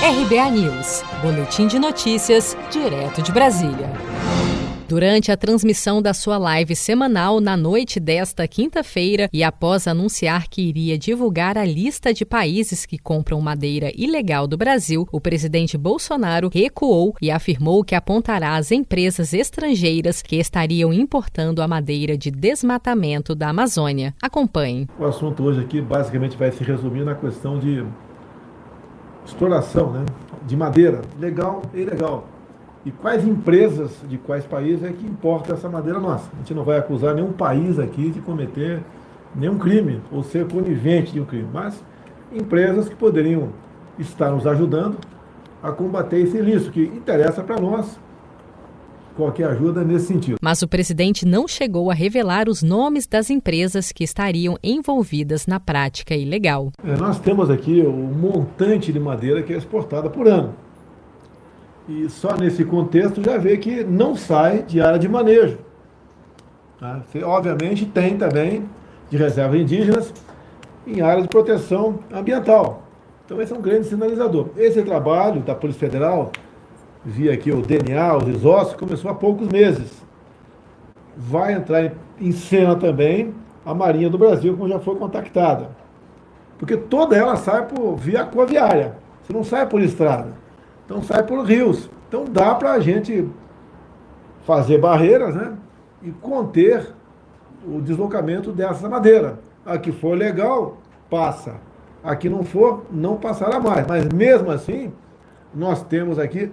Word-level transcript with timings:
RBA 0.00 0.50
News, 0.52 1.02
Boletim 1.20 1.66
de 1.66 1.76
Notícias, 1.76 2.56
direto 2.70 3.20
de 3.20 3.32
Brasília. 3.32 3.90
Durante 4.88 5.32
a 5.32 5.36
transmissão 5.36 6.00
da 6.00 6.14
sua 6.14 6.38
live 6.38 6.76
semanal 6.76 7.40
na 7.40 7.56
noite 7.56 7.98
desta 7.98 8.46
quinta-feira 8.46 9.28
e 9.32 9.42
após 9.42 9.88
anunciar 9.88 10.46
que 10.48 10.62
iria 10.62 10.96
divulgar 10.96 11.58
a 11.58 11.64
lista 11.64 12.14
de 12.14 12.24
países 12.24 12.86
que 12.86 12.96
compram 12.96 13.40
madeira 13.40 13.90
ilegal 13.96 14.46
do 14.46 14.56
Brasil, 14.56 15.06
o 15.10 15.20
presidente 15.20 15.76
Bolsonaro 15.76 16.48
recuou 16.48 17.16
e 17.20 17.28
afirmou 17.28 17.82
que 17.82 17.96
apontará 17.96 18.54
as 18.54 18.70
empresas 18.70 19.34
estrangeiras 19.34 20.22
que 20.22 20.36
estariam 20.36 20.92
importando 20.92 21.60
a 21.60 21.66
madeira 21.66 22.16
de 22.16 22.30
desmatamento 22.30 23.34
da 23.34 23.48
Amazônia. 23.48 24.14
Acompanhe. 24.22 24.86
O 24.96 25.04
assunto 25.04 25.42
hoje 25.42 25.60
aqui 25.60 25.80
basicamente 25.82 26.36
vai 26.36 26.52
se 26.52 26.62
resumir 26.62 27.04
na 27.04 27.16
questão 27.16 27.58
de 27.58 27.84
exploração 29.28 29.90
né, 29.92 30.04
de 30.46 30.56
madeira, 30.56 31.02
legal 31.20 31.62
e 31.74 31.80
ilegal. 31.80 32.26
E 32.84 32.90
quais 32.90 33.26
empresas 33.26 33.92
de 34.08 34.16
quais 34.16 34.46
países 34.46 34.82
é 34.82 34.92
que 34.92 35.04
importa 35.04 35.52
essa 35.52 35.68
madeira 35.68 36.00
nossa? 36.00 36.30
A 36.32 36.38
gente 36.38 36.54
não 36.54 36.64
vai 36.64 36.78
acusar 36.78 37.14
nenhum 37.14 37.32
país 37.32 37.78
aqui 37.78 38.10
de 38.10 38.20
cometer 38.20 38.82
nenhum 39.34 39.58
crime 39.58 40.00
ou 40.10 40.22
ser 40.22 40.46
conivente 40.48 41.12
de 41.12 41.20
um 41.20 41.24
crime, 41.24 41.48
mas 41.52 41.82
empresas 42.32 42.88
que 42.88 42.94
poderiam 42.94 43.50
estar 43.98 44.30
nos 44.30 44.46
ajudando 44.46 44.96
a 45.62 45.70
combater 45.72 46.20
esse 46.20 46.38
ilícito, 46.38 46.70
que 46.70 46.82
interessa 46.82 47.42
para 47.42 47.60
nós 47.60 47.98
qualquer 49.18 49.48
ajuda 49.48 49.82
nesse 49.82 50.06
sentido. 50.06 50.36
Mas 50.40 50.62
o 50.62 50.68
presidente 50.68 51.26
não 51.26 51.48
chegou 51.48 51.90
a 51.90 51.94
revelar 51.94 52.48
os 52.48 52.62
nomes 52.62 53.04
das 53.04 53.28
empresas 53.28 53.90
que 53.90 54.04
estariam 54.04 54.56
envolvidas 54.62 55.46
na 55.46 55.58
prática 55.58 56.14
ilegal. 56.14 56.70
É, 56.84 56.96
nós 56.96 57.18
temos 57.18 57.50
aqui 57.50 57.82
o 57.82 57.92
montante 57.92 58.92
de 58.92 59.00
madeira 59.00 59.42
que 59.42 59.52
é 59.52 59.56
exportada 59.56 60.08
por 60.08 60.28
ano. 60.28 60.54
E 61.88 62.08
só 62.08 62.36
nesse 62.36 62.64
contexto 62.64 63.20
já 63.22 63.36
vê 63.36 63.56
que 63.56 63.82
não 63.82 64.14
sai 64.14 64.62
de 64.62 64.80
área 64.80 64.98
de 64.98 65.08
manejo. 65.08 65.58
Tá? 66.78 67.02
Obviamente 67.24 67.86
tem 67.86 68.16
também 68.16 68.64
de 69.10 69.16
reservas 69.16 69.60
indígenas 69.60 70.14
em 70.86 71.00
área 71.00 71.22
de 71.22 71.28
proteção 71.28 71.98
ambiental. 72.12 72.84
Então 73.24 73.42
esse 73.42 73.52
é 73.52 73.56
um 73.56 73.60
grande 73.60 73.88
sinalizador. 73.88 74.50
Esse 74.56 74.80
trabalho 74.82 75.40
da 75.40 75.54
Polícia 75.54 75.80
Federal 75.80 76.30
via 77.04 77.32
aqui 77.32 77.50
o 77.50 77.62
DNA, 77.62 78.16
os 78.16 78.28
isócios, 78.28 78.76
começou 78.76 79.10
há 79.10 79.14
poucos 79.14 79.48
meses. 79.48 80.02
Vai 81.16 81.54
entrar 81.54 81.92
em 82.20 82.32
cena 82.32 82.76
também 82.76 83.34
a 83.64 83.74
Marinha 83.74 84.08
do 84.08 84.18
Brasil, 84.18 84.56
como 84.56 84.68
já 84.68 84.78
foi 84.78 84.96
contactada. 84.96 85.70
Porque 86.58 86.76
toda 86.76 87.16
ela 87.16 87.36
sai 87.36 87.66
por 87.66 87.96
via 87.96 88.22
aquaviária. 88.22 88.96
Você 89.22 89.32
não 89.32 89.44
sai 89.44 89.66
por 89.66 89.80
estrada. 89.80 90.32
Então 90.84 91.02
sai 91.02 91.22
por 91.22 91.44
rios. 91.44 91.90
Então 92.08 92.24
dá 92.24 92.54
para 92.54 92.72
a 92.72 92.80
gente 92.80 93.28
fazer 94.44 94.78
barreiras 94.78 95.34
né? 95.34 95.52
e 96.02 96.10
conter 96.10 96.94
o 97.66 97.80
deslocamento 97.80 98.50
dessa 98.50 98.88
madeira. 98.88 99.38
A 99.64 99.76
que 99.76 99.92
for 99.92 100.16
legal, 100.16 100.78
passa. 101.10 101.56
A 102.02 102.16
que 102.16 102.28
não 102.28 102.42
for, 102.42 102.84
não 102.90 103.16
passará 103.16 103.60
mais. 103.60 103.86
Mas 103.86 104.06
mesmo 104.08 104.50
assim, 104.50 104.92
nós 105.54 105.82
temos 105.82 106.18
aqui 106.18 106.50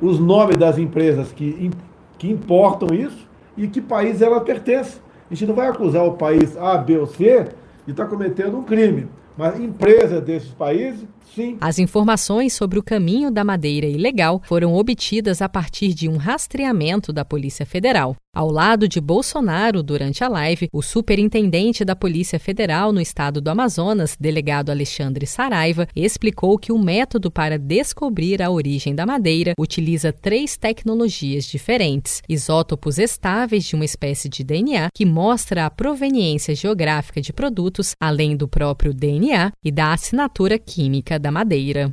os 0.00 0.18
nomes 0.18 0.56
das 0.56 0.78
empresas 0.78 1.32
que, 1.32 1.70
que 2.18 2.30
importam 2.30 2.94
isso 2.94 3.26
e 3.56 3.66
que 3.66 3.80
país 3.80 4.22
ela 4.22 4.40
pertence. 4.40 5.00
A 5.30 5.34
gente 5.34 5.46
não 5.46 5.54
vai 5.54 5.68
acusar 5.68 6.04
o 6.04 6.12
país 6.12 6.56
A, 6.56 6.78
B 6.78 6.98
ou 6.98 7.06
C 7.06 7.48
de 7.84 7.92
estar 7.92 8.04
tá 8.04 8.10
cometendo 8.10 8.56
um 8.56 8.62
crime. 8.62 9.08
Mas 9.36 9.60
empresas 9.60 10.20
desses 10.20 10.48
países, 10.48 11.06
sim. 11.32 11.56
As 11.60 11.78
informações 11.78 12.52
sobre 12.52 12.76
o 12.76 12.82
caminho 12.82 13.30
da 13.30 13.44
madeira 13.44 13.86
ilegal 13.86 14.42
foram 14.44 14.74
obtidas 14.74 15.40
a 15.40 15.48
partir 15.48 15.94
de 15.94 16.08
um 16.08 16.16
rastreamento 16.16 17.12
da 17.12 17.24
Polícia 17.24 17.64
Federal. 17.64 18.16
Ao 18.38 18.52
lado 18.52 18.86
de 18.86 19.00
Bolsonaro, 19.00 19.82
durante 19.82 20.22
a 20.22 20.28
live, 20.28 20.68
o 20.72 20.80
superintendente 20.80 21.84
da 21.84 21.96
Polícia 21.96 22.38
Federal 22.38 22.92
no 22.92 23.00
estado 23.00 23.40
do 23.40 23.50
Amazonas, 23.50 24.16
delegado 24.16 24.70
Alexandre 24.70 25.26
Saraiva, 25.26 25.88
explicou 25.96 26.56
que 26.56 26.70
o 26.70 26.78
método 26.78 27.32
para 27.32 27.58
descobrir 27.58 28.40
a 28.40 28.48
origem 28.48 28.94
da 28.94 29.04
madeira 29.04 29.54
utiliza 29.58 30.12
três 30.12 30.56
tecnologias 30.56 31.46
diferentes: 31.46 32.22
isótopos 32.28 32.96
estáveis 32.96 33.64
de 33.64 33.74
uma 33.74 33.84
espécie 33.84 34.28
de 34.28 34.44
DNA 34.44 34.90
que 34.94 35.04
mostra 35.04 35.66
a 35.66 35.70
proveniência 35.70 36.54
geográfica 36.54 37.20
de 37.20 37.32
produtos, 37.32 37.96
além 38.00 38.36
do 38.36 38.46
próprio 38.46 38.94
DNA 38.94 39.50
e 39.64 39.72
da 39.72 39.92
assinatura 39.92 40.60
química 40.60 41.18
da 41.18 41.32
madeira. 41.32 41.92